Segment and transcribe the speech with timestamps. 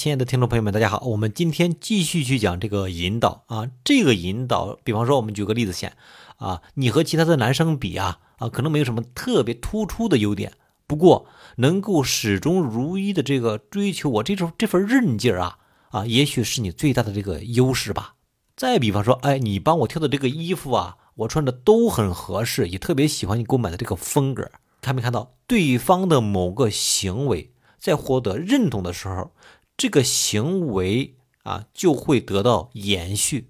[0.00, 5.94] 亲爱的听众朋友们，大家好，我们今天继续去讲这个引导啊，这个引导，比方说我们举个例子先
[6.38, 10.54] 啊，你和其他的男生比啊啊，可能没有什么特别突出的优点，
[10.86, 11.26] 不过
[11.56, 15.58] 能够始终如一的这个追求我这种这份韧劲儿啊
[15.90, 18.14] 啊，也许是你最大的这个优势吧。
[18.56, 29.32] 再比方说，哎，你帮我挑的这个衣服啊，我穿的都很合适，也特别喜欢你给我买的这个风格，看没看到对方的某个行为在获得认同的时候？
[29.80, 33.48] 这个行为啊就会得到延续，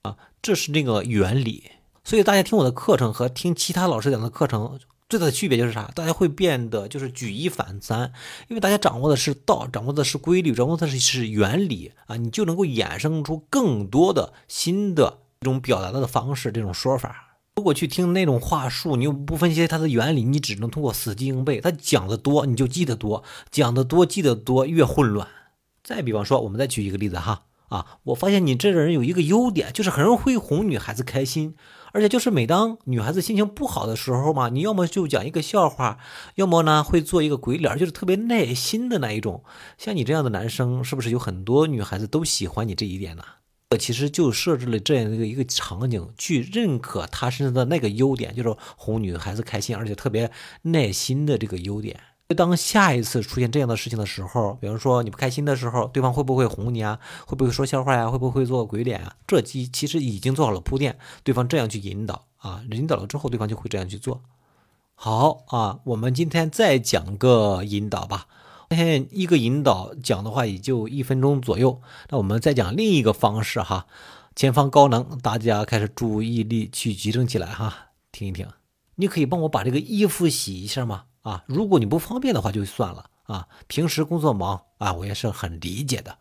[0.00, 1.72] 啊，这是那个原理。
[2.02, 4.80] 所以大家听我的课程和听其他老师讲的课程
[5.10, 5.90] 最大的区别就是啥？
[5.94, 8.14] 大家会变得就是举一反三，
[8.48, 17.36] 因为大家掌握的是道，掌握的是规律，掌握的是是原理啊，你就能够衍生出更多的新的这种表达的方式，这种说法。
[17.56, 21.60] 如果去听那种话术，你又不分析它的原理，你只能通过死记硬背。
[21.60, 25.28] 他讲的多，你就记得多；讲的多，记得多，越混乱。
[25.88, 31.54] 再比方说，我们再举一个例子哈啊，我发现你这个人有一个优点，就是很会哄女孩子开心，
[31.92, 35.96] 而且就是每当女孩子心情不好的时候嘛，你要么就讲一个笑话，
[36.34, 39.42] 要么呢会做一个鬼脸，就是特别耐心的那一种。
[39.78, 43.22] 像你这样的男生，是不是有很多女孩子都喜欢你这一点呢？
[43.70, 50.30] 我其实就设置了这样一个一个场景，去认可他身上的那个优点，就是哄女孩子开心，而且特别
[50.62, 51.98] 耐心的这个优点。
[52.34, 57.00] 当下一次出现这样的事情的时候，比方说你不开心的时候，对方会不会哄你啊？
[57.26, 58.10] 会不会说笑话呀？
[58.10, 59.16] 会不会做鬼脸啊？
[59.26, 64.20] 这其其实已经做好了铺垫，对方这样去引导啊，引导了之后，对方就会这样去做。
[64.94, 68.26] 好啊，我们今天再讲个引导吧。
[68.68, 73.86] 今天一个引导讲的话也就一分钟左右，那我们再讲另一个方式哈。
[74.36, 78.46] 前方高能，大家开始注意力去集中起来哈，听一听。
[78.96, 81.04] 你可以帮我把这个衣服洗一下吗？
[81.28, 83.48] 啊，如果你不方便的话就算了啊。
[83.66, 86.16] 平时工作忙啊，我也是很理解的。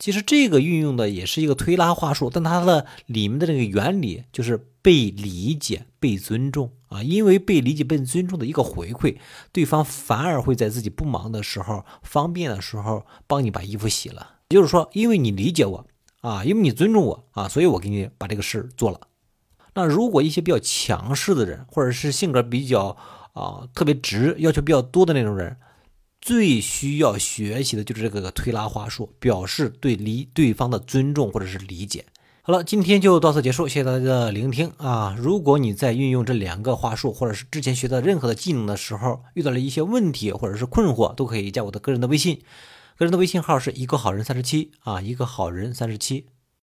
[0.00, 7.04] 其实这个运用的也是一个推拉话术，但它的里面的这个原理就是被理解、被尊重啊。
[7.04, 9.18] 因为被理解、被尊重的一个回馈，
[9.52, 14.38] 对方反而会在自己不忙的时候、方便的时候帮你把衣服洗了。
[14.48, 15.86] 也就是说，因为你理解我
[16.22, 19.02] 啊，因为你尊重我啊，所以我给你把这个事做了。
[19.74, 22.96] 那如果一些比较强势的人，或者是性格比较……
[23.38, 25.56] 啊，特别直，要求比较多的那种人，
[26.20, 32.04] 最需要学习的就是这个推拉话术，表示对理对方的尊重或者是理解。
[32.42, 35.14] 好了，今天就到此结束，谢谢大家的聆听啊！
[35.18, 42.40] 如果你在运用这两个话术，或者是之前学的任何的技能的时候，遇到了一些问题或者是困惑，都可以加我的个人的微信，
[42.96, 46.26] 个人的微信号是一个好人三十七啊，一个好人三十七。